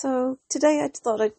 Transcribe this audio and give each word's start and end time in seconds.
So 0.00 0.38
today 0.48 0.80
I 0.80 0.90
thought 0.96 1.20
I'd 1.20 1.32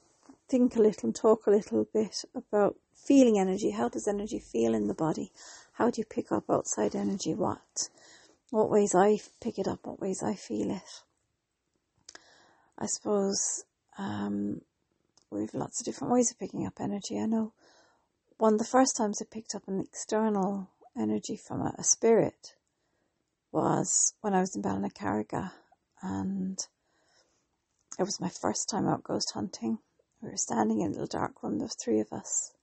think 0.49 0.75
a 0.75 0.81
little 0.81 1.07
and 1.07 1.15
talk 1.15 1.47
a 1.47 1.49
little 1.49 1.87
bit 1.93 2.25
about 2.35 2.75
feeling 2.93 3.39
energy. 3.39 3.71
How 3.71 3.87
does 3.87 4.05
energy 4.05 4.37
feel 4.37 4.73
in 4.73 4.89
the 4.89 4.93
body? 4.93 5.31
How 5.71 5.89
do 5.89 6.01
you 6.01 6.03
pick 6.03 6.29
up 6.29 6.49
outside 6.49 6.93
energy? 6.93 7.33
What? 7.33 7.87
What 8.49 8.69
ways 8.69 8.93
I 8.93 9.19
pick 9.39 9.59
it 9.59 9.67
up? 9.69 9.79
What 9.83 10.01
ways 10.01 10.21
I 10.21 10.35
feel 10.35 10.71
it? 10.71 11.03
I 12.77 12.87
suppose 12.87 13.63
um, 13.97 14.59
we've 15.31 15.53
lots 15.53 15.79
of 15.79 15.85
different 15.85 16.11
ways 16.11 16.29
of 16.29 16.37
picking 16.37 16.65
up 16.65 16.81
energy. 16.81 17.17
I 17.17 17.27
know 17.27 17.53
one 18.39 18.55
of 18.55 18.59
the 18.59 18.65
first 18.65 18.97
times 18.97 19.21
I 19.21 19.25
picked 19.33 19.55
up 19.55 19.69
an 19.69 19.79
external 19.79 20.67
energy 20.97 21.37
from 21.37 21.61
a, 21.61 21.73
a 21.77 21.83
spirit 21.85 22.55
was 23.53 24.15
when 24.19 24.33
I 24.33 24.41
was 24.41 24.53
in 24.53 24.61
Ballinacarriga 24.61 25.53
and 26.01 26.59
it 27.99 28.03
was 28.03 28.21
my 28.21 28.29
first 28.29 28.69
time 28.69 28.87
out 28.87 29.03
ghost 29.03 29.33
hunting. 29.33 29.79
We 30.21 30.29
were 30.29 30.37
standing 30.37 30.79
in 30.79 30.87
a 30.87 30.91
little 30.91 31.05
dark 31.05 31.43
room, 31.43 31.59
there 31.59 31.67
three 31.67 31.99
of 31.99 32.13
us. 32.13 32.53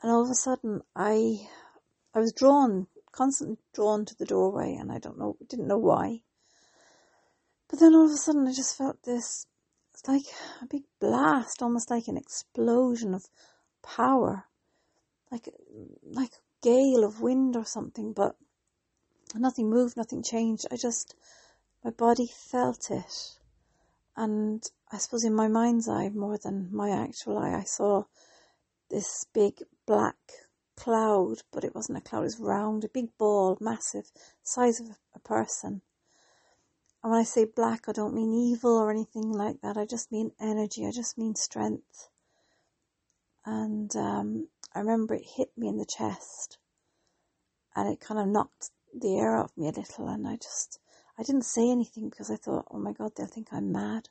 And 0.00 0.12
all 0.12 0.22
of 0.22 0.30
a 0.30 0.34
sudden 0.34 0.82
I 0.94 1.48
I 2.14 2.20
was 2.20 2.32
drawn, 2.32 2.86
constantly 3.10 3.58
drawn 3.74 4.04
to 4.04 4.14
the 4.14 4.24
doorway 4.24 4.74
and 4.74 4.92
I 4.92 4.98
don't 4.98 5.18
know 5.18 5.36
didn't 5.48 5.66
know 5.66 5.78
why. 5.78 6.22
But 7.68 7.80
then 7.80 7.96
all 7.96 8.06
of 8.06 8.12
a 8.12 8.16
sudden 8.16 8.46
I 8.46 8.52
just 8.52 8.78
felt 8.78 9.02
this 9.02 9.46
it's 9.92 10.06
like 10.06 10.26
a 10.62 10.66
big 10.66 10.84
blast, 11.00 11.60
almost 11.60 11.90
like 11.90 12.06
an 12.06 12.16
explosion 12.16 13.14
of 13.14 13.24
power. 13.82 14.44
Like 15.32 15.48
like 16.04 16.30
a 16.30 16.62
gale 16.62 17.02
of 17.02 17.20
wind 17.20 17.56
or 17.56 17.64
something, 17.64 18.12
but 18.12 18.36
nothing 19.34 19.68
moved, 19.68 19.96
nothing 19.96 20.22
changed. 20.22 20.64
I 20.70 20.76
just 20.76 21.16
my 21.82 21.90
body 21.90 22.28
felt 22.28 22.88
it 22.92 23.38
and 24.18 24.68
I 24.90 24.98
suppose 24.98 25.22
in 25.22 25.34
my 25.34 25.46
mind's 25.46 25.88
eye, 25.88 26.08
more 26.08 26.38
than 26.42 26.68
my 26.72 26.90
actual 26.90 27.38
eye, 27.38 27.54
I 27.54 27.62
saw 27.62 28.04
this 28.90 29.26
big 29.32 29.62
black 29.86 30.16
cloud, 30.76 31.42
but 31.52 31.62
it 31.62 31.72
wasn't 31.72 31.98
a 31.98 32.00
cloud, 32.00 32.22
it 32.22 32.24
was 32.24 32.40
round, 32.40 32.82
a 32.82 32.88
big 32.88 33.16
ball, 33.16 33.56
massive, 33.60 34.10
size 34.42 34.80
of 34.80 34.88
a 35.14 35.20
person. 35.20 35.82
And 37.02 37.12
when 37.12 37.20
I 37.20 37.24
say 37.24 37.44
black, 37.44 37.88
I 37.88 37.92
don't 37.92 38.12
mean 38.12 38.34
evil 38.34 38.76
or 38.76 38.90
anything 38.90 39.30
like 39.30 39.60
that. 39.60 39.76
I 39.76 39.86
just 39.86 40.10
mean 40.10 40.32
energy. 40.40 40.84
I 40.84 40.90
just 40.90 41.16
mean 41.16 41.36
strength. 41.36 42.08
And 43.46 43.94
um, 43.94 44.48
I 44.74 44.80
remember 44.80 45.14
it 45.14 45.26
hit 45.36 45.52
me 45.56 45.68
in 45.68 45.78
the 45.78 45.86
chest, 45.86 46.58
and 47.76 47.88
it 47.88 48.00
kind 48.00 48.18
of 48.20 48.26
knocked 48.26 48.70
the 48.92 49.16
air 49.16 49.36
off 49.36 49.56
me 49.56 49.68
a 49.68 49.70
little. 49.70 50.08
And 50.08 50.26
I 50.26 50.34
just 50.34 50.80
I 51.18 51.24
didn't 51.24 51.44
say 51.44 51.68
anything 51.68 52.08
because 52.08 52.30
I 52.30 52.36
thought, 52.36 52.66
oh 52.70 52.78
my 52.78 52.92
God, 52.92 53.12
they'll 53.16 53.26
think 53.26 53.48
I'm 53.50 53.72
mad. 53.72 54.08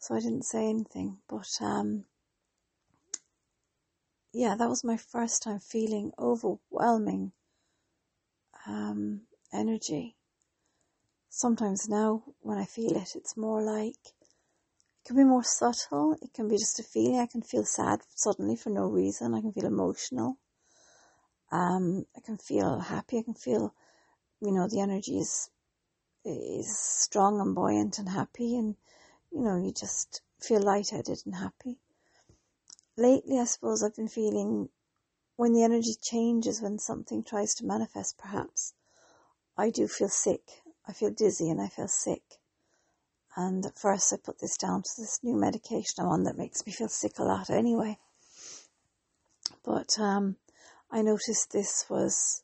So 0.00 0.14
I 0.14 0.20
didn't 0.20 0.44
say 0.44 0.68
anything. 0.68 1.18
But 1.28 1.48
um, 1.62 2.04
yeah, 4.32 4.54
that 4.56 4.68
was 4.68 4.84
my 4.84 4.98
first 4.98 5.42
time 5.42 5.60
feeling 5.60 6.12
overwhelming 6.18 7.32
um, 8.66 9.22
energy. 9.52 10.16
Sometimes 11.30 11.88
now, 11.88 12.22
when 12.40 12.58
I 12.58 12.64
feel 12.64 12.96
it, 12.96 13.12
it's 13.14 13.36
more 13.36 13.62
like 13.62 13.96
it 14.04 15.06
can 15.06 15.16
be 15.16 15.24
more 15.24 15.44
subtle. 15.44 16.16
It 16.20 16.34
can 16.34 16.48
be 16.48 16.58
just 16.58 16.80
a 16.80 16.82
feeling. 16.82 17.18
I 17.18 17.26
can 17.26 17.42
feel 17.42 17.64
sad 17.64 18.00
suddenly 18.14 18.56
for 18.56 18.70
no 18.70 18.86
reason. 18.86 19.34
I 19.34 19.40
can 19.40 19.52
feel 19.52 19.66
emotional. 19.66 20.36
Um, 21.50 22.04
I 22.14 22.20
can 22.20 22.36
feel 22.36 22.78
happy. 22.78 23.18
I 23.18 23.22
can 23.22 23.34
feel, 23.34 23.74
you 24.40 24.52
know, 24.52 24.68
the 24.68 24.80
energy 24.80 25.18
is 25.18 25.48
is 26.28 26.78
strong 26.78 27.40
and 27.40 27.54
buoyant 27.54 27.98
and 27.98 28.08
happy 28.10 28.56
and 28.56 28.76
you 29.32 29.40
know 29.40 29.56
you 29.56 29.72
just 29.72 30.20
feel 30.40 30.60
lightheaded 30.62 31.22
and 31.24 31.34
happy. 31.36 31.78
Lately 32.96 33.38
i 33.38 33.44
suppose 33.44 33.82
i've 33.82 33.96
been 33.96 34.08
feeling 34.08 34.68
when 35.36 35.52
the 35.52 35.62
energy 35.62 35.94
changes 36.00 36.60
when 36.60 36.78
something 36.78 37.22
tries 37.22 37.54
to 37.54 37.64
manifest 37.64 38.18
perhaps 38.18 38.74
i 39.56 39.70
do 39.70 39.88
feel 39.88 40.08
sick. 40.08 40.62
I 40.86 40.92
feel 40.92 41.10
dizzy 41.10 41.48
and 41.50 41.60
i 41.60 41.68
feel 41.68 41.88
sick. 41.88 42.22
And 43.36 43.64
at 43.64 43.78
first 43.78 44.12
i 44.12 44.16
put 44.16 44.38
this 44.40 44.56
down 44.56 44.82
to 44.82 44.90
this 44.98 45.20
new 45.22 45.36
medication 45.36 46.04
i'm 46.04 46.08
on 46.08 46.24
that 46.24 46.36
makes 46.36 46.66
me 46.66 46.72
feel 46.72 46.88
sick 46.88 47.18
a 47.18 47.24
lot 47.24 47.48
anyway. 47.50 47.98
But 49.64 49.98
um, 49.98 50.36
i 50.90 51.00
noticed 51.02 51.52
this 51.52 51.86
was 51.88 52.42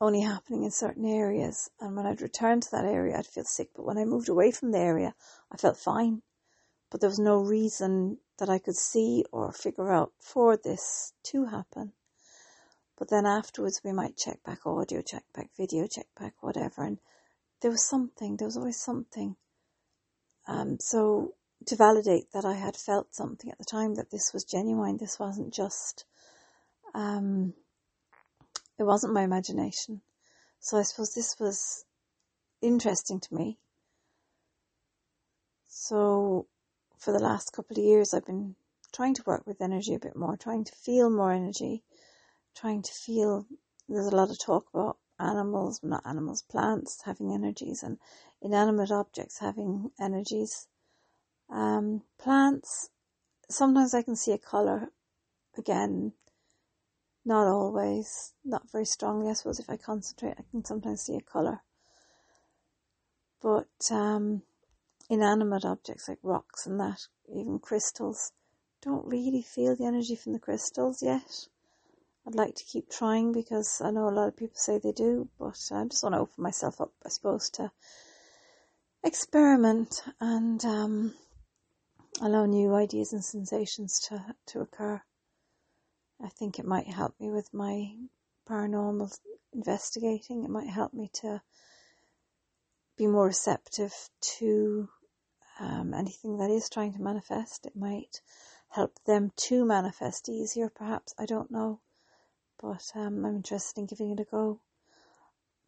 only 0.00 0.22
happening 0.22 0.64
in 0.64 0.70
certain 0.70 1.04
areas. 1.04 1.70
And 1.80 1.94
when 1.94 2.06
I'd 2.06 2.22
return 2.22 2.60
to 2.60 2.70
that 2.72 2.86
area, 2.86 3.18
I'd 3.18 3.26
feel 3.26 3.44
sick. 3.44 3.68
But 3.74 3.84
when 3.84 3.98
I 3.98 4.04
moved 4.04 4.28
away 4.28 4.50
from 4.50 4.72
the 4.72 4.78
area, 4.78 5.14
I 5.52 5.56
felt 5.56 5.76
fine. 5.76 6.22
But 6.90 7.00
there 7.00 7.10
was 7.10 7.18
no 7.18 7.36
reason 7.36 8.18
that 8.38 8.48
I 8.48 8.58
could 8.58 8.76
see 8.76 9.24
or 9.30 9.52
figure 9.52 9.92
out 9.92 10.12
for 10.18 10.56
this 10.56 11.12
to 11.24 11.46
happen. 11.46 11.92
But 12.98 13.10
then 13.10 13.26
afterwards, 13.26 13.80
we 13.84 13.92
might 13.92 14.16
check 14.16 14.42
back 14.44 14.66
audio, 14.66 15.02
check 15.02 15.24
back 15.34 15.50
video, 15.56 15.86
check 15.86 16.06
back 16.18 16.34
whatever. 16.40 16.82
And 16.82 16.98
there 17.60 17.70
was 17.70 17.88
something, 17.88 18.36
there 18.36 18.48
was 18.48 18.56
always 18.56 18.80
something. 18.80 19.36
Um, 20.48 20.78
so 20.80 21.34
to 21.66 21.76
validate 21.76 22.32
that 22.32 22.44
I 22.44 22.54
had 22.54 22.76
felt 22.76 23.14
something 23.14 23.50
at 23.50 23.58
the 23.58 23.64
time, 23.64 23.94
that 23.94 24.10
this 24.10 24.32
was 24.32 24.44
genuine, 24.44 24.96
this 24.96 25.18
wasn't 25.18 25.54
just, 25.54 26.04
um, 26.94 27.54
it 28.80 28.86
wasn't 28.86 29.12
my 29.12 29.22
imagination. 29.22 30.00
So 30.58 30.78
I 30.78 30.82
suppose 30.82 31.12
this 31.12 31.38
was 31.38 31.84
interesting 32.62 33.20
to 33.20 33.34
me. 33.34 33.58
So 35.68 36.46
for 36.98 37.12
the 37.12 37.18
last 37.18 37.52
couple 37.52 37.76
of 37.76 37.84
years, 37.84 38.14
I've 38.14 38.24
been 38.24 38.56
trying 38.90 39.12
to 39.16 39.22
work 39.26 39.46
with 39.46 39.60
energy 39.60 39.94
a 39.94 39.98
bit 39.98 40.16
more, 40.16 40.34
trying 40.38 40.64
to 40.64 40.72
feel 40.72 41.10
more 41.10 41.30
energy, 41.30 41.82
trying 42.56 42.80
to 42.82 42.92
feel. 42.92 43.44
There's 43.86 44.06
a 44.06 44.16
lot 44.16 44.30
of 44.30 44.38
talk 44.38 44.66
about 44.72 44.96
animals, 45.18 45.80
not 45.82 46.06
animals, 46.06 46.40
plants 46.40 47.02
having 47.04 47.34
energies 47.34 47.82
and 47.82 47.98
inanimate 48.40 48.90
objects 48.90 49.40
having 49.40 49.90
energies. 50.00 50.68
Um, 51.50 52.02
plants, 52.18 52.88
sometimes 53.50 53.92
I 53.92 54.00
can 54.00 54.16
see 54.16 54.32
a 54.32 54.38
colour 54.38 54.88
again 55.58 56.14
not 57.24 57.46
always, 57.46 58.32
not 58.44 58.70
very 58.70 58.84
strongly. 58.84 59.30
I 59.30 59.34
suppose 59.34 59.58
if 59.58 59.70
I 59.70 59.76
concentrate, 59.76 60.36
I 60.38 60.44
can 60.50 60.64
sometimes 60.64 61.02
see 61.02 61.16
a 61.16 61.20
colour. 61.20 61.62
But 63.42 63.68
um, 63.90 64.42
inanimate 65.08 65.64
objects 65.64 66.08
like 66.08 66.18
rocks 66.22 66.66
and 66.66 66.78
that, 66.80 67.00
even 67.28 67.58
crystals, 67.58 68.32
don't 68.82 69.06
really 69.06 69.42
feel 69.42 69.76
the 69.76 69.86
energy 69.86 70.16
from 70.16 70.32
the 70.32 70.38
crystals 70.38 71.02
yet. 71.02 71.48
I'd 72.26 72.34
like 72.34 72.54
to 72.54 72.64
keep 72.64 72.90
trying 72.90 73.32
because 73.32 73.80
I 73.82 73.90
know 73.90 74.08
a 74.08 74.10
lot 74.10 74.28
of 74.28 74.36
people 74.36 74.56
say 74.56 74.78
they 74.78 74.92
do, 74.92 75.28
but 75.38 75.58
I 75.72 75.84
just 75.84 76.02
want 76.02 76.14
to 76.14 76.20
open 76.20 76.42
myself 76.42 76.80
up, 76.80 76.92
I 77.04 77.08
suppose, 77.08 77.48
to 77.50 77.72
experiment 79.02 80.02
and 80.20 80.62
um, 80.64 81.14
allow 82.20 82.44
new 82.44 82.74
ideas 82.74 83.12
and 83.12 83.24
sensations 83.24 83.98
to, 84.08 84.34
to 84.48 84.60
occur. 84.60 85.02
I 86.22 86.28
think 86.28 86.58
it 86.58 86.66
might 86.66 86.86
help 86.86 87.18
me 87.18 87.30
with 87.30 87.52
my 87.54 87.94
paranormal 88.48 89.18
investigating. 89.52 90.44
It 90.44 90.50
might 90.50 90.68
help 90.68 90.92
me 90.92 91.10
to 91.14 91.40
be 92.96 93.06
more 93.06 93.26
receptive 93.26 93.94
to 94.38 94.88
um, 95.58 95.94
anything 95.94 96.36
that 96.38 96.50
is 96.50 96.68
trying 96.68 96.92
to 96.92 97.02
manifest. 97.02 97.64
It 97.64 97.74
might 97.74 98.20
help 98.68 98.98
them 99.06 99.32
to 99.36 99.64
manifest 99.64 100.28
easier, 100.28 100.68
perhaps. 100.68 101.14
I 101.18 101.26
don't 101.26 101.50
know. 101.50 101.80
But 102.60 102.92
um, 102.94 103.24
I'm 103.24 103.36
interested 103.36 103.80
in 103.80 103.86
giving 103.86 104.10
it 104.10 104.20
a 104.20 104.24
go. 104.24 104.60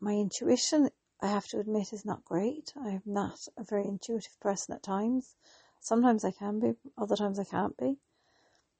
My 0.00 0.12
intuition, 0.12 0.90
I 1.22 1.28
have 1.28 1.46
to 1.48 1.60
admit, 1.60 1.92
is 1.92 2.04
not 2.04 2.24
great. 2.24 2.74
I'm 2.76 3.02
not 3.06 3.48
a 3.56 3.64
very 3.64 3.86
intuitive 3.86 4.38
person 4.40 4.74
at 4.74 4.82
times. 4.82 5.34
Sometimes 5.80 6.24
I 6.24 6.32
can 6.32 6.60
be, 6.60 6.74
other 6.98 7.16
times 7.16 7.38
I 7.38 7.44
can't 7.44 7.76
be. 7.76 7.98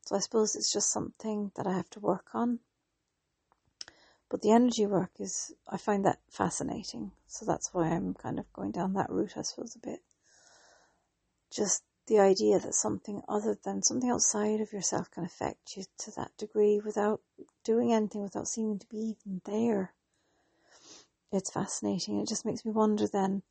So 0.04 0.16
I 0.16 0.19
suppose 0.19 0.56
it's 0.56 0.72
just 0.72 0.93
something 0.93 1.52
that 1.56 1.66
I 1.66 1.72
have 1.72 1.90
to 1.90 2.00
work 2.00 2.34
on. 2.34 2.58
But 4.28 4.43
the 4.43 4.50
energy 4.50 4.87
work 4.87 5.10
is, 5.19 5.52
I 5.69 5.76
find 5.76 6.04
that 6.04 6.19
fascinating. 6.31 7.12
So 7.26 7.44
that's 7.44 7.72
why 7.72 7.88
I'm 7.88 8.14
kind 8.14 8.38
of 8.38 8.52
going 8.52 8.72
down 8.72 8.94
that 8.94 9.10
route, 9.10 9.37
I 9.37 9.43
suppose, 9.43 9.76
a 9.76 9.78
bit. 9.78 10.00
Just 11.50 11.82
the 12.06 12.19
idea 12.19 12.58
that 12.58 12.75
something 12.75 13.22
other 13.28 13.56
than 13.62 13.82
something 13.82 14.10
outside 14.10 14.60
of 14.60 14.72
yourself 14.72 15.10
can 15.10 15.25
affect 15.25 15.76
you 15.76 15.84
to 15.99 16.10
that 16.12 16.37
degree 16.37 16.81
without 16.84 17.20
doing 17.62 17.93
anything, 17.93 18.22
without 18.22 18.48
seeming 18.48 18.78
to 18.78 18.87
be 18.88 19.16
even 19.25 19.40
there. 19.44 19.93
It's 21.31 21.50
fascinating. 21.50 22.20
It 22.20 22.28
just 22.28 22.44
makes 22.44 22.64
me 22.64 22.72
wonder 22.72 23.06
then 23.06 23.43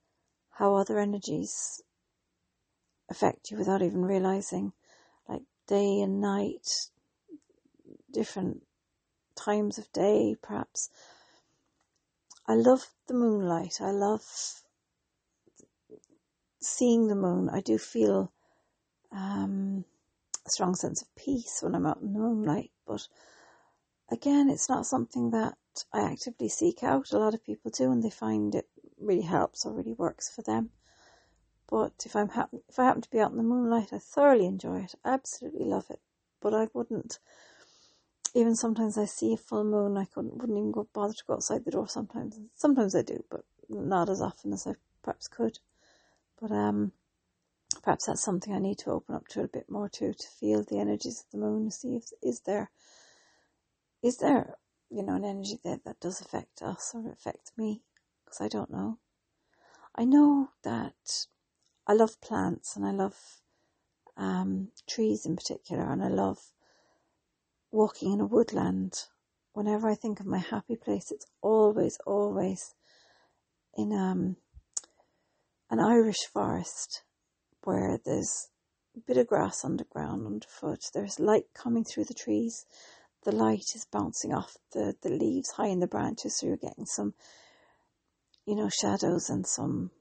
how 0.52 0.76
other 0.76 1.00
energies 1.00 1.82
affect 3.10 3.52
you 3.52 3.58
without 3.58 3.82
even 3.82 4.04
realizing 4.04 4.74
day 5.68 6.02
and 6.02 6.22
night, 6.22 6.90
different 8.12 8.64
times 9.36 9.78
of 9.78 9.92
day, 9.92 10.36
perhaps. 10.42 10.90
I 12.48 12.56
love 12.56 12.88
the 13.08 13.14
moonlight. 13.14 13.80
I 13.82 13.92
love 13.92 14.24
seeing 16.62 17.08
the 17.08 17.16
moon, 17.16 17.50
I 17.50 17.60
do 17.62 17.78
feel 17.78 18.32
um, 19.12 19.84
a 20.46 20.50
strong 20.50 20.76
sense 20.76 21.02
of 21.02 21.14
peace 21.16 21.60
when 21.62 21.76
I'm 21.76 21.86
out 21.86 22.02
in 22.02 22.14
the 22.14 22.20
moonlight. 22.20 22.72
But 22.86 23.08
again, 24.12 24.50
it's 24.50 24.70
not 24.70 24.86
something 24.86 25.32
that 25.32 25.58
I 25.92 26.02
actively 26.02 26.50
seek 26.50 26.84
out. 26.84 27.12
A 27.12 27.18
lot 27.18 27.34
of 27.34 27.44
people 27.44 27.72
do, 27.72 27.92
and 27.92 28.04
they 28.04 28.10
find 28.10 28.54
it 28.54 28.70
really 29.00 29.24
helps 29.24 29.66
or 29.66 29.74
really 29.74 29.94
works 29.94 30.30
for 30.34 30.44
them. 30.44 30.70
But 31.72 32.04
if 32.06 32.18
I'm 32.18 32.28
happen 32.28 32.62
if 32.68 32.78
I 32.78 32.84
happen 32.84 33.02
to 33.02 33.10
be 33.10 33.22
out 33.22 33.32
in 33.32 33.38
the 33.38 33.44
moonlight, 33.44 33.94
I 33.94 33.98
thoroughly 33.98 34.46
enjoy 34.46 34.82
it. 34.82 34.96
I 35.06 35.14
absolutely 35.14 35.66
love 35.66 35.90
it. 35.90 36.02
But 36.42 36.54
I 36.54 36.68
wouldn't. 36.74 37.18
Even 38.34 38.56
sometimes 38.56 38.98
I 38.98 39.06
see 39.06 39.34
a 39.34 39.38
full 39.38 39.64
moon, 39.64 39.98
I 39.98 40.06
couldn't 40.06 40.36
wouldn't 40.36 40.58
even 40.58 40.72
go 40.72 40.90
bother 40.94 41.14
to 41.14 41.24
go 41.26 41.36
outside 41.36 41.64
the 41.64 41.72
door. 41.72 41.88
Sometimes, 41.88 42.38
sometimes 42.56 42.94
I 42.94 43.04
do, 43.04 43.24
but 43.30 43.46
not 43.70 44.10
as 44.10 44.22
often 44.22 44.52
as 44.52 44.68
I 44.68 44.76
perhaps 45.02 45.30
could. 45.30 45.60
But 46.42 46.52
um, 46.52 46.92
perhaps 47.82 48.06
that's 48.06 48.22
something 48.22 48.54
I 48.54 48.60
need 48.60 48.80
to 48.80 48.92
open 48.92 49.16
up 49.16 49.30
to 49.30 49.44
a 49.44 49.48
bit 49.48 49.70
more 49.70 49.88
too, 49.88 50.14
to 50.14 50.28
feel 50.28 50.64
the 50.64 50.80
energies 50.80 51.22
of 51.22 51.32
the 51.32 51.38
moon, 51.46 51.66
to 51.66 51.72
see 51.72 51.96
if 51.96 52.12
is 52.22 52.42
there 52.42 52.70
is 54.04 54.18
there 54.18 54.56
you 54.90 55.04
know 55.04 55.16
an 55.16 55.24
energy 55.24 55.58
there 55.64 55.80
that 55.86 56.02
does 56.02 56.20
affect 56.20 56.62
us 56.62 56.92
or 56.94 57.10
affect 57.12 57.54
me 57.58 57.82
because 58.26 58.42
I 58.42 58.50
don't 58.50 58.72
know. 58.72 58.98
I 59.96 60.04
know 60.04 60.50
that 60.64 61.28
I 61.88 61.94
love 61.94 62.22
plants 62.22 62.76
and 62.76 62.86
I 62.86 62.92
love 62.92 63.16
um, 64.18 64.70
trees 64.88 65.26
in 65.26 65.36
particular, 65.36 65.92
and 65.92 66.04
I 66.04 66.08
love 66.08 66.38
walking 67.72 68.14
in 68.14 68.22
a 68.22 68.26
woodland. 68.26 68.94
Whenever 69.54 69.90
I 69.90 69.96
think 69.96 70.20
of 70.20 70.26
my 70.26 70.38
happy 70.38 70.76
place, 70.76 71.12
it's 71.12 71.26
always, 71.42 71.98
always 72.06 72.74
in 73.76 73.92
um, 73.92 74.38
an 75.70 75.80
Irish 75.80 76.26
forest 76.32 77.04
where 77.64 78.00
there's 78.06 78.50
a 78.96 79.00
bit 79.00 79.18
of 79.18 79.28
grass 79.28 79.64
underground 79.64 80.26
underfoot. 80.26 80.84
There's 80.94 81.20
light 81.20 81.46
coming 81.54 81.84
through 81.84 82.06
the 82.06 82.14
trees. 82.14 82.66
The 83.24 83.32
light 83.32 83.76
is 83.76 83.86
bouncing 83.92 84.34
off 84.34 84.58
the, 84.74 84.96
the 85.02 85.10
leaves 85.10 85.52
high 85.52 85.68
in 85.68 85.80
the 85.80 85.88
branches, 85.88 86.38
so 86.38 86.48
you're 86.48 86.58
getting 86.58 86.86
some, 86.86 87.14
you 88.46 88.56
know, 88.56 88.70
shadows 88.70 89.30
and 89.30 89.46
some, 89.46 89.92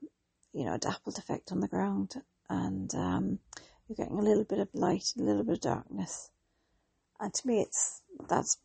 you 0.53 0.65
know, 0.65 0.73
a 0.73 0.79
dappled 0.79 1.17
effect 1.17 1.51
on 1.51 1.59
the 1.59 1.67
ground. 1.67 2.15
And 2.49 2.93
um, 2.95 3.39
you're 3.87 3.95
getting 3.95 4.19
a 4.19 4.23
little 4.23 4.43
bit 4.43 4.59
of 4.59 4.69
light, 4.73 5.13
and 5.15 5.25
a 5.25 5.29
little 5.29 5.43
bit 5.43 5.55
of 5.55 5.61
darkness. 5.61 6.31
And 7.19 7.33
to 7.33 7.47
me, 7.47 7.61
it's 7.61 8.01
that's 8.27 8.57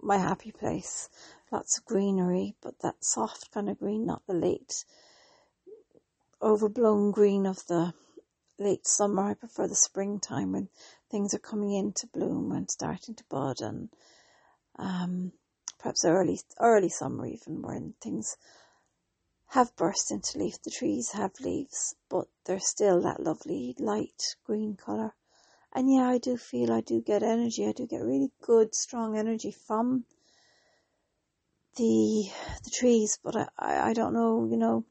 my 0.00 0.18
happy 0.18 0.52
place. 0.52 1.08
Lots 1.52 1.78
of 1.78 1.84
greenery, 1.84 2.54
but 2.62 2.80
that 2.80 3.04
soft 3.04 3.52
kind 3.52 3.68
of 3.68 3.78
green, 3.78 4.06
not 4.06 4.22
the 4.26 4.34
late 4.34 4.84
overblown 6.42 7.12
green 7.12 7.46
of 7.46 7.66
the 7.66 7.94
late 8.58 8.86
summer. 8.86 9.30
I 9.30 9.34
prefer 9.34 9.68
the 9.68 9.74
springtime 9.74 10.52
when 10.52 10.68
things 11.10 11.34
are 11.34 11.38
coming 11.38 11.72
into 11.72 12.06
bloom 12.06 12.52
and 12.52 12.70
starting 12.70 13.14
to 13.14 13.24
bud, 13.28 13.60
and 13.60 13.90
um, 14.78 15.32
perhaps 15.78 16.04
early 16.04 16.40
early 16.60 16.88
summer 16.88 17.26
even 17.26 17.62
when 17.62 17.94
things 18.00 18.36
have 19.48 19.76
burst 19.76 20.10
into 20.10 20.38
leaf. 20.38 20.60
The 20.62 20.70
trees 20.70 21.12
have 21.12 21.40
leaves, 21.40 21.94
but 22.08 22.28
they're 22.44 22.60
still 22.60 23.00
that 23.02 23.22
lovely 23.22 23.74
light 23.78 24.22
green 24.44 24.76
colour. 24.76 25.14
And 25.72 25.92
yeah, 25.92 26.08
I 26.08 26.18
do 26.18 26.36
feel 26.36 26.72
I 26.72 26.80
do 26.80 27.00
get 27.00 27.22
energy. 27.22 27.66
I 27.66 27.72
do 27.72 27.86
get 27.86 28.02
really 28.02 28.32
good, 28.40 28.74
strong 28.74 29.16
energy 29.16 29.50
from 29.50 30.04
the 31.76 32.30
the 32.64 32.70
trees, 32.70 33.18
but 33.22 33.36
I, 33.36 33.48
I, 33.58 33.90
I 33.90 33.92
don't 33.92 34.14
know, 34.14 34.46
you 34.50 34.56
know, 34.56 34.84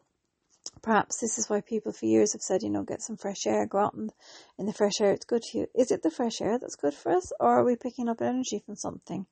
perhaps 0.82 1.20
this 1.20 1.38
is 1.38 1.50
why 1.50 1.62
people 1.62 1.92
for 1.92 2.06
years 2.06 2.34
have 2.34 2.42
said, 2.42 2.62
you 2.64 2.70
know, 2.70 2.84
get 2.84 3.02
some 3.02 3.18
fresh 3.18 3.46
air, 3.48 3.66
go 3.66 3.80
out 3.80 3.96
in, 3.96 4.12
in 4.58 4.66
the 4.68 4.74
fresh 4.74 5.02
air, 5.02 5.12
it's 5.12 5.26
good 5.26 5.44
for 5.44 5.58
you. 5.58 5.68
Is 5.76 5.92
it 5.92 6.04
the 6.04 6.12
fresh 6.12 6.42
air 6.42 6.60
that's 6.60 6.76
good 6.76 6.94
for 6.94 7.12
us, 7.12 7.32
or 7.40 7.60
are 7.60 7.64
we 7.64 7.76
picking 7.76 8.08
up 8.08 8.22
energy 8.22 8.62
from 8.64 8.76
something? 8.76 9.26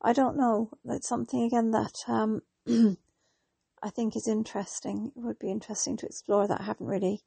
I 0.00 0.12
don't 0.12 0.36
know. 0.36 0.70
It's 0.84 1.08
something 1.08 1.42
again 1.42 1.70
that 1.72 1.94
um, 2.08 2.42
I 3.82 3.90
think 3.90 4.14
is 4.14 4.28
interesting. 4.28 5.12
It 5.16 5.20
would 5.20 5.38
be 5.38 5.50
interesting 5.50 5.96
to 5.98 6.06
explore 6.06 6.46
that. 6.46 6.60
I 6.60 6.64
haven't 6.64 6.86
really 6.86 7.22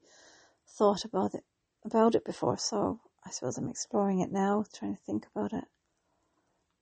thought 0.67 1.03
about 1.03 1.33
it 1.33 1.43
about 1.83 2.15
it 2.15 2.25
before, 2.25 2.57
so 2.57 3.01
I 3.25 3.29
suppose 3.29 3.57
I'm 3.57 3.69
exploring 3.69 4.21
it 4.21 4.31
now, 4.31 4.65
trying 4.73 4.95
to 4.95 5.01
think 5.03 5.27
about 5.35 5.53
it. 5.53 5.65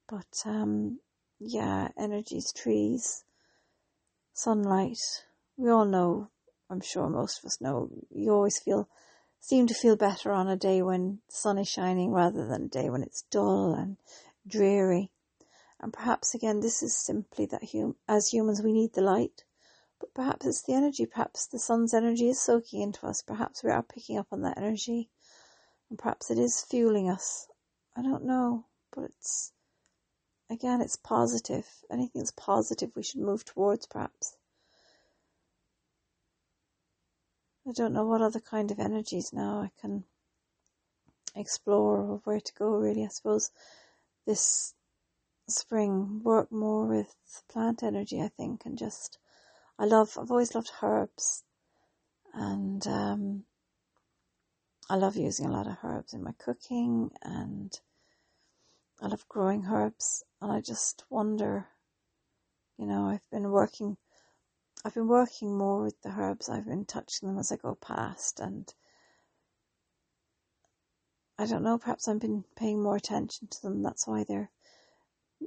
But 0.07 0.43
um, 0.45 0.99
yeah, 1.39 1.89
energies, 1.97 2.53
trees, 2.53 3.23
sunlight, 4.33 4.99
we 5.57 5.69
all 5.69 5.85
know, 5.85 6.29
I'm 6.69 6.81
sure 6.81 7.09
most 7.09 7.39
of 7.39 7.45
us 7.45 7.59
know, 7.59 7.89
you 8.09 8.31
always 8.31 8.59
feel, 8.59 8.87
seem 9.39 9.67
to 9.67 9.73
feel 9.73 9.95
better 9.95 10.31
on 10.31 10.47
a 10.47 10.55
day 10.55 10.81
when 10.81 11.19
the 11.27 11.35
sun 11.35 11.57
is 11.57 11.67
shining 11.67 12.11
rather 12.11 12.45
than 12.47 12.63
a 12.65 12.67
day 12.67 12.89
when 12.89 13.03
it's 13.03 13.23
dull 13.31 13.73
and 13.73 13.97
dreary. 14.47 15.11
And 15.79 15.91
perhaps 15.91 16.33
again, 16.33 16.59
this 16.59 16.81
is 16.81 16.95
simply 16.95 17.45
that 17.47 17.71
hum- 17.71 17.97
as 18.07 18.29
humans 18.29 18.61
we 18.61 18.71
need 18.71 18.93
the 18.93 19.01
light, 19.01 19.43
but 20.03 20.13
perhaps 20.13 20.45
it's 20.45 20.61
the 20.63 20.73
energy, 20.73 21.05
perhaps 21.05 21.47
the 21.47 21.57
sun's 21.57 21.93
energy 21.93 22.27
is 22.27 22.41
soaking 22.41 22.81
into 22.81 23.07
us, 23.07 23.21
perhaps 23.21 23.63
we 23.63 23.71
are 23.71 23.81
picking 23.81 24.17
up 24.17 24.27
on 24.33 24.41
that 24.41 24.57
energy, 24.57 25.09
and 25.89 25.97
perhaps 25.97 26.29
it 26.29 26.37
is 26.37 26.61
fueling 26.61 27.09
us. 27.09 27.47
I 27.95 28.01
don't 28.01 28.25
know, 28.25 28.65
but 28.93 29.05
it's, 29.05 29.53
again, 30.49 30.81
it's 30.81 30.97
positive. 30.97 31.65
Anything 31.89 32.19
that's 32.19 32.33
positive 32.35 32.91
we 32.97 33.03
should 33.03 33.21
move 33.21 33.45
towards, 33.45 33.87
perhaps. 33.87 34.35
I 37.65 37.71
don't 37.71 37.93
know 37.93 38.05
what 38.05 38.21
other 38.21 38.41
kind 38.41 38.71
of 38.71 38.79
energies 38.81 39.31
now 39.31 39.61
I 39.61 39.71
can 39.79 40.03
explore 41.33 41.99
or 41.99 42.21
where 42.25 42.41
to 42.41 42.53
go 42.55 42.75
really. 42.75 43.05
I 43.05 43.07
suppose 43.07 43.51
this 44.25 44.73
spring 45.47 46.19
work 46.25 46.51
more 46.51 46.87
with 46.87 47.15
plant 47.47 47.83
energy, 47.83 48.21
I 48.21 48.27
think, 48.27 48.65
and 48.65 48.77
just 48.77 49.17
I 49.79 49.85
love 49.85 50.17
I've 50.19 50.31
always 50.31 50.55
loved 50.55 50.71
herbs 50.81 51.43
and 52.33 52.85
um, 52.87 53.43
I 54.89 54.95
love 54.95 55.15
using 55.15 55.45
a 55.45 55.51
lot 55.51 55.67
of 55.67 55.77
herbs 55.83 56.13
in 56.13 56.23
my 56.23 56.33
cooking 56.37 57.11
and 57.21 57.71
I 59.01 59.07
love 59.07 59.27
growing 59.27 59.65
herbs 59.65 60.23
and 60.41 60.51
I 60.51 60.61
just 60.61 61.03
wonder, 61.09 61.67
you 62.77 62.85
know, 62.85 63.07
I've 63.07 63.29
been 63.31 63.49
working 63.49 63.97
I've 64.85 64.93
been 64.93 65.07
working 65.07 65.57
more 65.57 65.81
with 65.81 66.01
the 66.01 66.09
herbs. 66.09 66.49
I've 66.49 66.65
been 66.65 66.83
touching 66.85 67.29
them 67.29 67.37
as 67.39 67.53
I 67.53 67.55
go 67.55 67.75
past, 67.75 68.41
and 68.41 68.73
I 71.37 71.45
don't 71.45 71.63
know. 71.63 71.77
Perhaps 71.77 72.07
I've 72.07 72.19
been 72.19 72.43
paying 72.57 72.83
more 72.83 72.97
attention 72.97 73.47
to 73.47 73.61
them. 73.61 73.81
That's 73.81 74.05
why 74.05 74.25
they're 74.25 74.51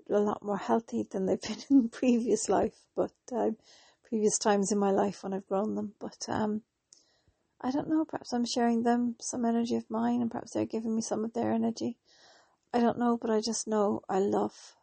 a 0.08 0.20
lot 0.20 0.42
more 0.42 0.56
healthy 0.56 1.02
than 1.02 1.26
they've 1.26 1.40
been 1.42 1.58
in 1.68 1.88
previous 1.90 2.48
life, 2.48 2.86
but 2.94 3.12
um, 3.30 3.58
previous 4.08 4.38
times 4.38 4.70
in 4.70 4.78
my 4.78 4.90
life 4.90 5.22
when 5.22 5.32
I've 5.32 5.48
grown 5.48 5.74
them. 5.74 5.94
But 5.98 6.26
um, 6.28 6.62
I 7.60 7.70
don't 7.70 7.88
know. 7.88 8.04
Perhaps 8.04 8.32
I'm 8.32 8.44
sharing 8.44 8.82
them 8.82 9.16
some 9.20 9.44
energy 9.44 9.76
of 9.76 9.90
mine, 9.90 10.20
and 10.22 10.30
perhaps 10.30 10.52
they're 10.52 10.64
giving 10.64 10.94
me 10.94 11.02
some 11.02 11.24
of 11.24 11.32
their 11.32 11.50
energy. 11.50 11.96
I 12.72 12.80
don't 12.80 12.98
know, 12.98 13.16
but 13.16 13.30
I 13.30 13.40
just 13.40 13.66
know 13.66 14.02
I 14.08 14.18
love. 14.18 14.76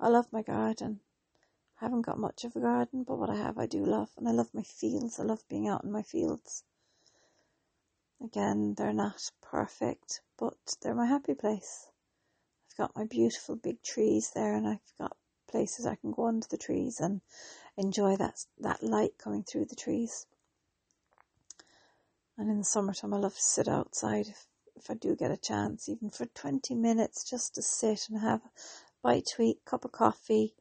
I 0.00 0.08
love 0.08 0.26
my 0.32 0.42
garden. 0.42 1.00
I 1.80 1.84
haven't 1.84 2.06
got 2.06 2.18
much 2.18 2.44
of 2.44 2.56
a 2.56 2.60
garden, 2.60 3.04
but 3.04 3.18
what 3.18 3.30
I 3.30 3.36
have 3.36 3.58
I 3.58 3.66
do 3.66 3.84
love. 3.84 4.10
And 4.16 4.28
I 4.28 4.32
love 4.32 4.54
my 4.54 4.62
fields. 4.62 5.20
I 5.20 5.24
love 5.24 5.44
being 5.48 5.68
out 5.68 5.84
in 5.84 5.92
my 5.92 6.02
fields. 6.02 6.64
Again, 8.22 8.74
they're 8.74 8.92
not 8.92 9.30
perfect, 9.40 10.20
but 10.38 10.76
they're 10.80 10.94
my 10.94 11.06
happy 11.06 11.34
place. 11.34 11.88
I've 12.70 12.76
got 12.76 12.96
my 12.96 13.04
beautiful 13.04 13.56
big 13.56 13.82
trees 13.82 14.30
there 14.34 14.54
and 14.54 14.66
I've 14.66 14.96
got 14.98 15.16
places 15.48 15.84
I 15.84 15.96
can 15.96 16.12
go 16.12 16.26
under 16.26 16.46
the 16.48 16.56
trees 16.56 17.00
and 17.00 17.20
enjoy 17.76 18.16
that, 18.16 18.44
that 18.58 18.82
light 18.82 19.18
coming 19.18 19.42
through 19.42 19.66
the 19.66 19.76
trees. 19.76 20.26
And 22.36 22.50
in 22.50 22.58
the 22.58 22.64
summertime, 22.64 23.14
I 23.14 23.18
love 23.18 23.34
to 23.34 23.42
sit 23.42 23.68
outside 23.68 24.26
if, 24.28 24.46
if 24.74 24.90
I 24.90 24.94
do 24.94 25.14
get 25.14 25.30
a 25.30 25.36
chance, 25.36 25.88
even 25.88 26.10
for 26.10 26.26
20 26.26 26.74
minutes, 26.74 27.28
just 27.28 27.54
to 27.54 27.62
sit 27.62 28.08
and 28.08 28.20
have 28.20 28.40
a 28.44 28.50
bite 29.02 29.26
to 29.36 29.42
eat, 29.42 29.64
cup 29.64 29.84
of 29.84 29.92
coffee, 29.92 30.54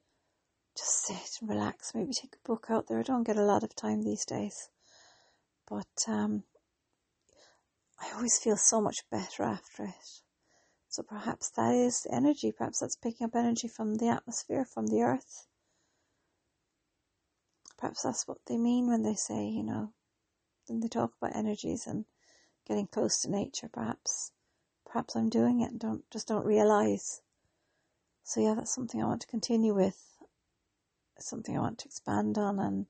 just 0.77 1.05
sit 1.05 1.41
and 1.41 1.49
relax, 1.49 1.93
maybe 1.93 2.13
take 2.13 2.35
a 2.35 2.47
book 2.47 2.67
out 2.69 2.87
there. 2.87 2.99
I 2.99 3.03
don't 3.03 3.23
get 3.23 3.37
a 3.37 3.43
lot 3.43 3.63
of 3.63 3.75
time 3.75 4.03
these 4.03 4.25
days, 4.25 4.69
but 5.67 6.05
um, 6.07 6.43
I 7.99 8.11
always 8.15 8.39
feel 8.39 8.57
so 8.57 8.81
much 8.81 9.09
better 9.09 9.43
after 9.43 9.85
it. 9.85 10.21
So 10.89 11.03
perhaps 11.03 11.49
that 11.51 11.73
is 11.73 12.05
energy, 12.11 12.51
perhaps 12.51 12.79
that's 12.79 12.95
picking 12.95 13.25
up 13.25 13.35
energy 13.35 13.67
from 13.67 13.95
the 13.95 14.09
atmosphere, 14.09 14.65
from 14.65 14.87
the 14.87 15.01
earth. 15.01 15.47
Perhaps 17.81 18.03
that's 18.03 18.27
what 18.27 18.37
they 18.45 18.57
mean 18.57 18.85
when 18.87 19.01
they 19.01 19.15
say, 19.15 19.47
you 19.47 19.63
know, 19.63 19.91
when 20.67 20.81
they 20.81 20.87
talk 20.87 21.13
about 21.17 21.35
energies 21.35 21.87
and 21.87 22.05
getting 22.67 22.85
close 22.85 23.19
to 23.21 23.31
nature, 23.31 23.67
perhaps. 23.73 24.31
Perhaps 24.85 25.15
I'm 25.15 25.29
doing 25.29 25.61
it 25.61 25.71
and 25.71 25.79
don't 25.79 26.03
just 26.11 26.27
don't 26.27 26.45
realise. 26.45 27.21
So 28.23 28.39
yeah, 28.39 28.53
that's 28.53 28.75
something 28.75 29.01
I 29.01 29.07
want 29.07 29.21
to 29.21 29.27
continue 29.27 29.73
with 29.73 29.97
something 31.17 31.57
I 31.57 31.61
want 31.61 31.79
to 31.79 31.85
expand 31.85 32.37
on 32.37 32.59
and 32.59 32.85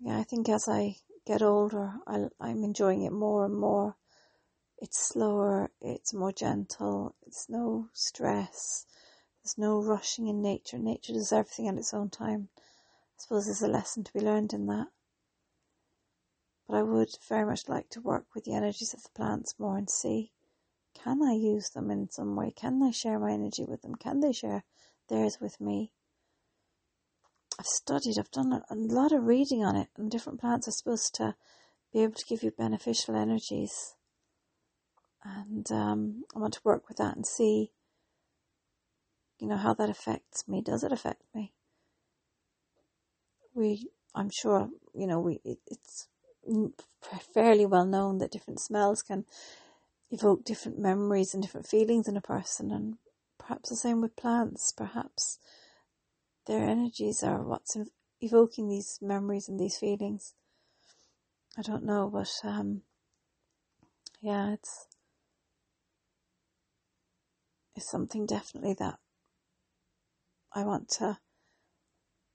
yeah, 0.00 0.18
I 0.18 0.22
think 0.22 0.48
as 0.48 0.68
I 0.68 0.96
get 1.26 1.42
older, 1.42 1.92
I, 2.06 2.28
I'm 2.40 2.64
enjoying 2.64 3.02
it 3.02 3.12
more 3.12 3.44
and 3.44 3.54
more. 3.54 3.96
It's 4.78 5.08
slower, 5.08 5.70
it's 5.82 6.14
more 6.14 6.32
gentle, 6.32 7.14
it's 7.26 7.50
no 7.50 7.90
stress, 7.92 8.86
there's 9.42 9.58
no 9.58 9.82
rushing 9.82 10.28
in 10.28 10.42
nature. 10.42 10.78
Nature 10.78 11.14
does 11.14 11.32
everything 11.32 11.68
at 11.68 11.76
its 11.76 11.94
own 11.94 12.10
time. 12.10 12.48
I 12.58 13.22
suppose 13.22 13.46
there's 13.46 13.62
a 13.62 13.68
lesson 13.68 14.04
to 14.04 14.12
be 14.12 14.20
learned 14.20 14.52
in 14.52 14.66
that. 14.66 14.88
But 16.68 16.76
I 16.76 16.82
would 16.82 17.08
very 17.28 17.46
much 17.46 17.68
like 17.68 17.88
to 17.90 18.00
work 18.00 18.26
with 18.34 18.44
the 18.44 18.54
energies 18.54 18.94
of 18.94 19.02
the 19.02 19.10
plants 19.10 19.54
more 19.58 19.76
and 19.76 19.90
see 19.90 20.32
can 20.94 21.22
I 21.22 21.32
use 21.32 21.70
them 21.70 21.90
in 21.90 22.10
some 22.10 22.36
way? 22.36 22.50
Can 22.50 22.82
I 22.82 22.90
share 22.90 23.18
my 23.18 23.32
energy 23.32 23.64
with 23.64 23.82
them? 23.82 23.94
Can 23.94 24.20
they 24.20 24.32
share 24.32 24.64
theirs 25.08 25.38
with 25.40 25.60
me? 25.60 25.92
I've 27.58 27.66
studied, 27.66 28.18
I've 28.18 28.30
done 28.30 28.52
a, 28.52 28.74
lot 28.74 29.12
of 29.12 29.24
reading 29.24 29.64
on 29.64 29.76
it, 29.76 29.88
and 29.96 30.10
different 30.10 30.40
plants 30.40 30.66
are 30.66 30.72
supposed 30.72 31.14
to 31.16 31.36
be 31.92 32.02
able 32.02 32.14
to 32.14 32.26
give 32.26 32.42
you 32.42 32.50
beneficial 32.50 33.16
energies. 33.16 33.94
And 35.22 35.70
um, 35.70 36.24
I 36.34 36.38
want 36.38 36.54
to 36.54 36.60
work 36.64 36.88
with 36.88 36.96
that 36.98 37.16
and 37.16 37.26
see, 37.26 37.72
you 39.40 39.48
know, 39.48 39.56
how 39.56 39.74
that 39.74 39.90
affects 39.90 40.46
me. 40.46 40.60
Does 40.60 40.84
it 40.84 40.92
affect 40.92 41.22
me? 41.34 41.52
We, 43.54 43.88
I'm 44.14 44.30
sure, 44.30 44.70
you 44.94 45.06
know, 45.06 45.20
we 45.20 45.40
it, 45.44 45.58
it's 45.66 46.08
fairly 47.34 47.66
well 47.66 47.86
known 47.86 48.18
that 48.18 48.30
different 48.30 48.60
smells 48.60 49.02
can 49.02 49.24
evoke 50.10 50.44
different 50.44 50.78
memories 50.78 51.34
and 51.34 51.42
different 51.42 51.66
feelings 51.66 52.08
in 52.08 52.16
a 52.16 52.20
person, 52.20 52.70
and 52.70 52.96
perhaps 53.38 53.70
the 53.70 53.76
same 53.76 54.00
with 54.00 54.16
plants. 54.16 54.72
Perhaps 54.72 55.38
their 56.46 56.62
energies 56.64 57.22
are 57.22 57.42
what's 57.42 57.76
evoking 58.20 58.68
these 58.68 58.98
memories 59.00 59.48
and 59.48 59.58
these 59.58 59.78
feelings. 59.78 60.34
I 61.58 61.62
don't 61.62 61.84
know, 61.84 62.08
but 62.12 62.32
um, 62.44 62.82
yeah, 64.20 64.52
it's 64.52 64.86
it's 67.74 67.90
something 67.90 68.26
definitely 68.26 68.74
that 68.74 68.98
I 70.52 70.64
want 70.64 70.88
to 70.98 71.18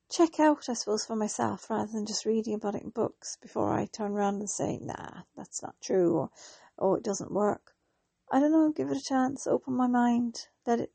check 0.10 0.40
out, 0.40 0.70
I 0.70 0.74
suppose, 0.74 1.06
for 1.06 1.16
myself 1.16 1.70
rather 1.70 1.92
than 1.92 2.06
just 2.06 2.26
reading 2.26 2.54
about 2.54 2.76
it 2.76 2.84
in 2.84 2.90
books 2.90 3.38
before 3.42 3.74
I 3.74 3.86
turn 3.86 4.12
around 4.12 4.36
and 4.36 4.50
say, 4.50 4.80
nah, 4.82 5.24
that's 5.36 5.62
not 5.62 5.76
true, 5.82 6.16
or 6.16 6.30
oh, 6.80 6.96
it 6.96 7.04
doesn't 7.04 7.32
work. 7.32 7.74
I 8.32 8.40
don't 8.40 8.52
know, 8.52 8.72
give 8.72 8.90
it 8.90 8.98
a 8.98 9.04
chance, 9.04 9.48
open 9.48 9.76
my 9.76 9.88
mind, 9.88 10.48
let 10.66 10.80
it, 10.80 10.92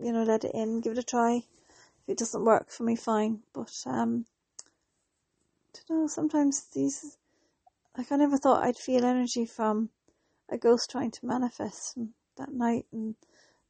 you 0.00 0.12
know, 0.12 0.22
let 0.22 0.44
it 0.44 0.54
in, 0.54 0.80
give 0.80 0.92
it 0.92 0.98
a 0.98 1.02
try. 1.02 1.36
If 1.36 2.08
it 2.08 2.18
doesn't 2.18 2.44
work 2.44 2.70
for 2.70 2.82
me, 2.82 2.96
fine. 2.96 3.42
But 3.54 3.72
um, 3.86 4.26
I 5.74 5.80
don't 5.88 6.00
know. 6.00 6.06
Sometimes 6.06 6.64
these, 6.74 7.16
like 7.96 8.12
I 8.12 8.16
never 8.16 8.38
thought 8.38 8.64
I'd 8.64 8.76
feel 8.76 9.04
energy 9.04 9.46
from 9.46 9.90
a 10.48 10.58
ghost 10.58 10.90
trying 10.90 11.10
to 11.12 11.26
manifest. 11.26 11.96
And 11.96 12.10
that 12.36 12.52
night 12.52 12.86
in 12.92 13.16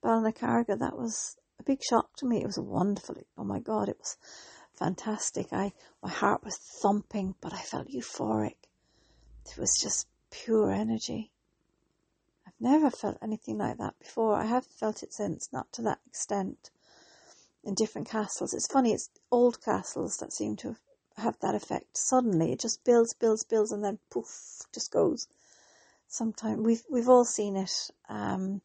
Ballinacarriga, 0.04 0.78
that 0.78 0.96
was 0.96 1.36
a 1.62 1.64
big 1.64 1.82
shock 1.82 2.16
to 2.16 2.26
me. 2.26 2.42
It 2.42 2.46
was 2.46 2.58
wonderful. 2.58 3.16
Oh 3.38 3.44
my 3.44 3.60
God, 3.60 3.88
it 3.88 3.98
was 3.98 4.16
fantastic. 4.74 5.52
I 5.52 5.72
my 6.02 6.10
heart 6.10 6.42
was 6.42 6.56
thumping, 6.56 7.36
but 7.40 7.52
I 7.52 7.60
felt 7.60 7.88
euphoric. 7.88 8.56
It 9.46 9.56
was 9.58 9.78
just 9.80 10.08
pure 10.30 10.72
energy. 10.72 11.30
I've 12.46 12.60
never 12.60 12.90
felt 12.90 13.18
anything 13.22 13.58
like 13.58 13.78
that 13.78 13.98
before. 14.00 14.34
I 14.34 14.46
have 14.46 14.66
felt 14.66 15.02
it 15.04 15.12
since, 15.12 15.52
not 15.52 15.72
to 15.74 15.82
that 15.82 16.00
extent 16.06 16.70
in 17.62 17.74
different 17.74 18.08
castles. 18.08 18.52
It's 18.52 18.66
funny, 18.66 18.92
it's 18.92 19.10
old 19.30 19.62
castles 19.62 20.16
that 20.16 20.32
seem 20.32 20.56
to 20.56 20.76
have 21.16 21.38
that 21.40 21.54
effect. 21.54 21.96
Suddenly, 21.96 22.52
it 22.52 22.58
just 22.58 22.82
builds, 22.82 23.14
builds, 23.14 23.44
builds, 23.44 23.70
and 23.70 23.84
then 23.84 24.00
poof, 24.10 24.62
just 24.74 24.90
goes. 24.90 25.28
Sometimes 26.08 26.60
we've 26.60 26.82
we've 26.90 27.08
all 27.08 27.24
seen 27.24 27.56
it 27.56 27.90
um, 28.08 28.62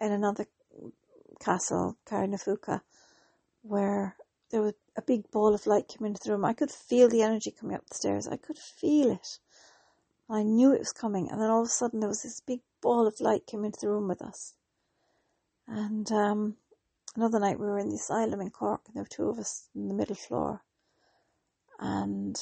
in 0.00 0.12
another 0.12 0.46
castle, 1.44 1.96
Carrigaphooca, 2.06 2.80
where 3.62 4.16
there 4.50 4.62
was 4.62 4.74
a 4.96 5.02
big 5.02 5.30
ball 5.30 5.54
of 5.54 5.66
light 5.66 5.92
coming 5.96 6.12
into 6.12 6.22
the 6.24 6.32
room. 6.32 6.44
I 6.44 6.52
could 6.52 6.70
feel 6.70 7.08
the 7.08 7.22
energy 7.22 7.50
coming 7.50 7.76
up 7.76 7.86
the 7.88 7.94
stairs. 7.94 8.28
I 8.28 8.36
could 8.36 8.58
feel 8.58 9.10
it. 9.10 9.38
I 10.28 10.42
knew 10.42 10.72
it 10.72 10.78
was 10.78 10.92
coming, 10.92 11.30
and 11.30 11.40
then 11.40 11.50
all 11.50 11.62
of 11.62 11.66
a 11.66 11.70
sudden 11.70 12.00
there 12.00 12.08
was 12.08 12.22
this 12.22 12.40
big 12.40 12.60
ball 12.80 13.06
of 13.06 13.20
light 13.20 13.46
came 13.46 13.64
into 13.64 13.80
the 13.80 13.90
room 13.90 14.08
with 14.08 14.22
us. 14.22 14.54
And 15.66 16.10
um, 16.12 16.56
another 17.16 17.38
night 17.38 17.58
we 17.58 17.66
were 17.66 17.78
in 17.78 17.88
the 17.88 17.96
asylum 17.96 18.40
in 18.40 18.50
Cork 18.50 18.82
and 18.86 18.96
there 18.96 19.02
were 19.02 19.08
two 19.08 19.28
of 19.28 19.38
us 19.38 19.68
in 19.74 19.88
the 19.88 19.94
middle 19.94 20.16
floor 20.16 20.62
and 21.78 22.36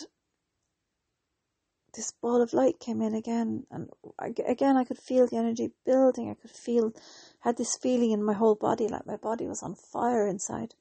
this 1.94 2.12
ball 2.12 2.40
of 2.42 2.52
light 2.52 2.78
came 2.80 3.00
in 3.02 3.14
again 3.14 3.66
and 3.70 3.90
again 4.18 4.76
I 4.76 4.85
could 4.85 4.99
feel 4.99 5.26
the 5.26 5.37
energy 5.37 5.73
building. 5.85 6.30
I 6.30 6.35
could 6.35 6.50
feel 6.50 6.92
had 7.40 7.56
this 7.56 7.76
feeling 7.76 8.11
in 8.12 8.23
my 8.23 8.32
whole 8.32 8.54
body 8.54 8.88
like 8.88 9.06
my 9.06 9.16
body 9.16 9.47
was 9.47 9.62
on 9.62 9.75
fire 9.75 10.26
inside. 10.26 10.75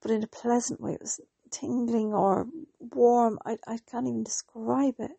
But 0.00 0.10
in 0.10 0.22
a 0.22 0.28
pleasant 0.28 0.80
way 0.80 0.92
it 0.92 1.00
was 1.00 1.20
tingling 1.50 2.12
or 2.14 2.48
warm. 2.78 3.38
I, 3.44 3.58
I 3.66 3.78
can't 3.90 4.06
even 4.06 4.24
describe 4.24 4.96
it. 4.98 5.12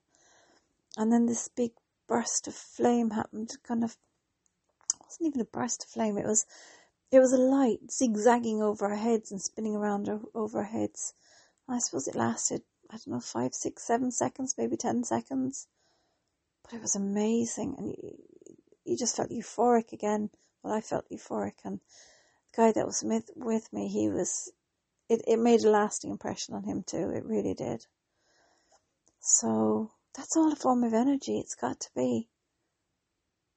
And 0.97 1.11
then 1.11 1.25
this 1.25 1.47
big 1.47 1.71
burst 2.07 2.47
of 2.47 2.55
flame 2.55 3.11
happened 3.11 3.57
kind 3.63 3.83
of 3.83 3.97
it 4.93 5.03
wasn't 5.03 5.27
even 5.27 5.41
a 5.41 5.45
burst 5.45 5.83
of 5.83 5.89
flame 5.89 6.17
it 6.17 6.25
was 6.25 6.45
it 7.11 7.19
was 7.19 7.31
a 7.31 7.37
light 7.37 7.79
zigzagging 7.89 8.61
over 8.61 8.85
our 8.85 8.95
heads 8.95 9.31
and 9.31 9.41
spinning 9.41 9.75
around 9.75 10.09
over 10.35 10.59
our 10.59 10.65
heads. 10.65 11.13
I 11.67 11.79
suppose 11.79 12.07
it 12.07 12.15
lasted, 12.15 12.63
I 12.89 12.97
don't 12.97 13.07
know, 13.07 13.19
five, 13.19 13.53
six, 13.53 13.83
seven 13.83 14.11
seconds, 14.11 14.55
maybe 14.57 14.77
ten 14.77 15.03
seconds. 15.03 15.67
But 16.63 16.73
it 16.73 16.81
was 16.81 16.95
amazing 16.95 17.75
and 17.77 17.89
you, 17.89 18.17
you 18.85 18.97
just 18.97 19.15
felt 19.15 19.29
euphoric 19.29 19.91
again. 19.93 20.29
Well, 20.63 20.73
I 20.73 20.81
felt 20.81 21.09
euphoric 21.09 21.59
and 21.63 21.79
the 22.51 22.55
guy 22.55 22.71
that 22.71 22.85
was 22.85 23.03
with, 23.03 23.29
with 23.35 23.71
me, 23.71 23.87
he 23.87 24.09
was, 24.09 24.51
it, 25.09 25.21
it 25.27 25.39
made 25.39 25.63
a 25.63 25.69
lasting 25.69 26.11
impression 26.11 26.55
on 26.55 26.63
him 26.63 26.83
too. 26.85 27.11
It 27.11 27.25
really 27.25 27.53
did. 27.53 27.85
So 29.19 29.91
that's 30.15 30.35
all 30.37 30.51
a 30.51 30.55
form 30.55 30.83
of 30.83 30.93
energy. 30.93 31.37
It's 31.37 31.55
got 31.55 31.79
to 31.81 31.89
be. 31.95 32.29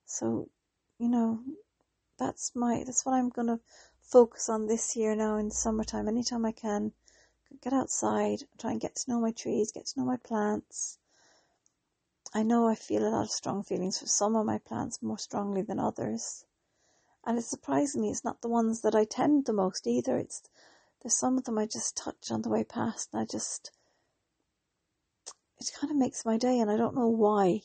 So, 0.05 0.49
you 0.99 1.09
know, 1.09 1.41
that's 2.19 2.53
my 2.55 2.83
that's 2.85 3.07
what 3.07 3.15
I'm 3.15 3.31
gonna 3.31 3.61
focus 4.03 4.49
on 4.49 4.67
this 4.67 4.97
year 4.97 5.15
now 5.15 5.37
in 5.37 5.49
the 5.49 5.55
summertime. 5.55 6.09
Anytime 6.09 6.45
I 6.45 6.53
can, 6.53 6.93
get 7.63 7.73
outside, 7.73 8.45
try 8.59 8.73
and 8.73 8.81
get 8.81 8.97
to 8.97 9.11
know 9.11 9.21
my 9.21 9.33
trees, 9.33 9.73
get 9.73 9.87
to 9.87 9.99
know 9.99 10.07
my 10.07 10.17
plants. 10.17 10.99
I 12.33 12.43
know 12.43 12.69
I 12.69 12.75
feel 12.75 13.07
a 13.07 13.11
lot 13.11 13.25
of 13.25 13.31
strong 13.31 13.63
feelings 13.63 13.99
for 13.99 14.07
some 14.07 14.37
of 14.37 14.47
my 14.47 14.59
plants 14.59 15.03
more 15.03 15.19
strongly 15.19 15.63
than 15.63 15.79
others. 15.79 16.45
And 17.25 17.39
it 17.39 17.45
surprises 17.45 17.97
me 17.97 18.11
it's 18.11 18.25
not 18.25 18.41
the 18.41 18.49
ones 18.49 18.81
that 18.83 18.95
I 18.95 19.05
tend 19.05 19.47
the 19.47 19.53
most 19.53 19.87
either. 19.87 20.17
It's 20.17 20.43
there's 21.03 21.17
some 21.17 21.39
of 21.39 21.45
them 21.45 21.59
I 21.59 21.67
just 21.67 21.97
touch 21.97 22.31
on 22.31 22.43
the 22.43 22.49
way 22.49 22.65
past 22.65 23.11
and 23.13 23.21
I 23.21 23.25
just 23.25 23.73
it 25.59 25.71
kind 25.79 25.91
of 25.91 25.97
makes 25.97 26.25
my 26.25 26.39
day 26.39 26.59
and 26.59 26.71
I 26.71 26.77
don't 26.77 26.95
know 26.95 27.09
why. 27.09 27.63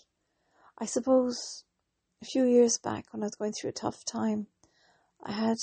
I 0.78 0.86
suppose 0.86 1.64
a 2.22 2.26
few 2.26 2.44
years 2.44 2.78
back 2.78 3.06
when 3.12 3.24
I 3.24 3.28
was 3.28 3.36
going 3.36 3.54
through 3.54 3.70
a 3.70 3.74
tough 3.74 4.04
time, 4.04 4.48
I 5.24 5.32
had, 5.32 5.58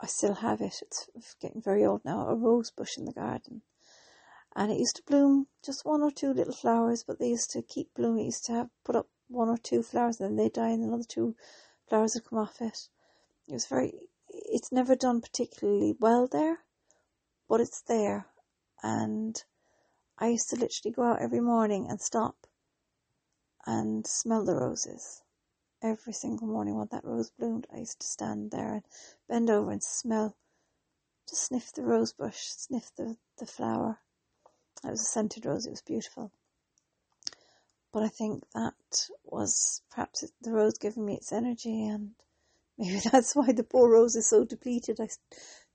I 0.00 0.06
still 0.06 0.34
have 0.34 0.60
it, 0.60 0.76
it's 1.14 1.34
getting 1.34 1.60
very 1.60 1.84
old 1.84 2.04
now, 2.04 2.28
a 2.28 2.34
rose 2.34 2.70
bush 2.70 2.96
in 2.96 3.04
the 3.04 3.12
garden. 3.12 3.62
And 4.54 4.70
it 4.70 4.78
used 4.78 4.96
to 4.96 5.02
bloom 5.02 5.48
just 5.64 5.84
one 5.84 6.02
or 6.02 6.10
two 6.12 6.32
little 6.32 6.54
flowers, 6.54 7.02
but 7.02 7.18
they 7.18 7.30
used 7.30 7.50
to 7.50 7.62
keep 7.62 7.94
blooming. 7.94 8.22
It 8.22 8.26
used 8.26 8.44
to 8.46 8.52
have 8.52 8.70
put 8.84 8.94
up 8.94 9.08
one 9.26 9.48
or 9.48 9.58
two 9.58 9.82
flowers, 9.82 10.20
and 10.20 10.30
then 10.30 10.36
they 10.36 10.48
die, 10.48 10.70
and 10.70 10.84
another 10.84 11.04
two 11.04 11.34
flowers 11.88 12.14
would 12.14 12.24
come 12.24 12.38
off 12.38 12.60
it. 12.60 12.88
It 13.48 13.54
was 13.54 13.66
very, 13.66 14.08
it's 14.28 14.70
never 14.70 14.94
done 14.94 15.20
particularly 15.20 15.96
well 15.98 16.28
there, 16.28 16.60
but 17.48 17.60
it's 17.60 17.82
there. 17.82 18.26
And 18.82 19.42
I 20.16 20.28
used 20.28 20.48
to 20.50 20.56
literally 20.56 20.94
go 20.94 21.02
out 21.02 21.22
every 21.22 21.40
morning 21.40 21.88
and 21.88 22.00
stop 22.00 22.46
and 23.66 24.06
smell 24.06 24.44
the 24.44 24.54
roses 24.54 25.22
every 25.82 26.12
single 26.12 26.46
morning 26.46 26.74
while 26.74 26.88
that 26.90 27.04
rose 27.04 27.30
bloomed, 27.30 27.66
I 27.72 27.78
used 27.78 28.00
to 28.00 28.06
stand 28.06 28.50
there 28.50 28.74
and 28.74 28.84
bend 29.28 29.50
over 29.50 29.70
and 29.70 29.82
smell, 29.82 30.36
just 31.28 31.46
sniff 31.46 31.72
the 31.72 31.82
rose 31.82 32.12
bush, 32.12 32.38
sniff 32.38 32.90
the, 32.96 33.16
the 33.38 33.46
flower. 33.46 34.00
It 34.84 34.90
was 34.90 35.02
a 35.02 35.04
scented 35.04 35.46
rose, 35.46 35.66
it 35.66 35.70
was 35.70 35.82
beautiful. 35.82 36.32
But 37.92 38.02
I 38.02 38.08
think 38.08 38.44
that 38.54 38.74
was 39.24 39.82
perhaps 39.90 40.24
the 40.40 40.52
rose 40.52 40.78
giving 40.78 41.06
me 41.06 41.14
its 41.14 41.32
energy, 41.32 41.86
and 41.86 42.14
maybe 42.76 43.00
that's 43.12 43.34
why 43.34 43.52
the 43.52 43.64
poor 43.64 43.90
rose 43.90 44.14
is 44.14 44.28
so 44.28 44.44
depleted. 44.44 45.00
I 45.00 45.08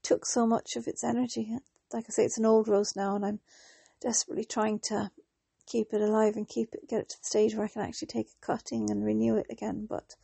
took 0.04 0.26
so 0.26 0.46
much 0.46 0.76
of 0.76 0.88
its 0.88 1.04
energy. 1.04 1.58
Like 1.92 2.06
I 2.08 2.12
say, 2.12 2.26
it's 2.26 2.38
an 2.38 2.46
old 2.46 2.68
rose 2.68 2.96
now, 2.96 3.16
and 3.16 3.26
I'm 3.26 3.40
desperately 4.02 4.46
trying 4.46 4.80
to 4.80 5.12
keep 5.66 5.94
it 5.94 6.02
alive 6.02 6.36
and 6.36 6.48
keep 6.48 6.74
it, 6.74 6.88
get 6.90 7.02
it 7.02 7.10
to 7.10 7.20
the 7.20 7.26
stage 7.26 7.56
where 7.56 7.66
I 7.66 7.70
can 7.70 7.82
actually 7.82 8.08
take 8.08 8.28
a 8.28 8.46
cutting 8.46 8.90
and 8.90 9.06
renew 9.06 9.36
it 9.36 9.48
again. 9.50 9.88
But 9.90 10.16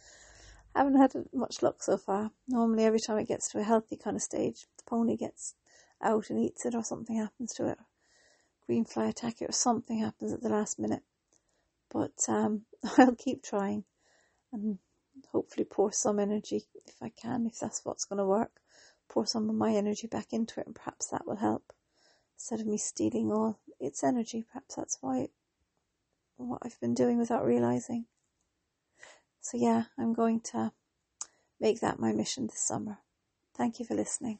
I 0.75 0.79
haven't 0.79 1.00
had 1.00 1.13
much 1.34 1.62
luck 1.62 1.81
so 1.84 1.98
far. 1.98 2.31
Normally, 2.48 2.86
every 2.86 3.00
time 3.00 3.17
it 3.17 3.27
gets 3.27 3.50
to 3.51 3.60
a 3.60 3.63
healthy 3.63 3.98
kind 3.98 4.15
of 4.15 4.22
stage, 4.22 4.67
the 4.77 4.84
pony 4.86 5.17
gets 5.17 5.55
out 6.01 6.29
and 6.29 6.39
eats 6.39 6.65
it, 6.65 6.75
or 6.75 6.84
something 6.84 7.17
happens 7.17 7.53
to 7.53 7.67
it, 7.67 7.77
green 8.65 8.86
fly 8.86 9.08
attack 9.08 9.41
it 9.41 9.50
or 9.50 9.53
something 9.53 10.00
happens 10.00 10.31
at 10.31 10.41
the 10.41 10.50
last 10.50 10.79
minute. 10.79 11.03
But 11.91 12.24
um, 12.27 12.62
I'll 12.98 13.15
keep 13.15 13.43
trying 13.43 13.84
and 14.53 14.77
hopefully 15.31 15.65
pour 15.65 15.91
some 15.91 16.19
energy 16.19 16.63
if 16.86 16.96
I 17.01 17.10
can, 17.10 17.46
if 17.46 17.60
that's 17.60 17.84
what's 17.84 18.05
going 18.05 18.19
to 18.19 18.25
work. 18.25 18.51
Pour 19.10 19.25
some 19.25 19.50
of 19.50 19.55
my 19.55 19.74
energy 19.74 20.08
back 20.08 20.27
into 20.31 20.60
it, 20.60 20.67
and 20.67 20.75
perhaps 20.75 21.08
that 21.08 21.25
will 21.25 21.38
help. 21.38 21.74
Instead 22.36 22.60
of 22.60 22.67
me 22.67 22.77
stealing 22.77 23.31
all 23.31 23.60
its 23.79 24.03
energy, 24.03 24.45
perhaps 24.51 24.75
that's 24.75 24.98
why 25.01 25.29
what 26.38 26.62
I've 26.63 26.79
been 26.79 26.93
doing 26.93 27.17
without 27.17 27.45
realizing. 27.45 28.05
So, 29.41 29.57
yeah, 29.57 29.86
I'm 29.98 30.13
going 30.13 30.41
to 30.51 30.71
make 31.59 31.79
that 31.81 32.00
my 32.00 32.13
mission 32.13 32.48
this 32.48 32.62
summer. 32.62 33.00
Thank 33.55 33.79
you 33.79 33.86
for 33.86 33.95
listening. 33.95 34.39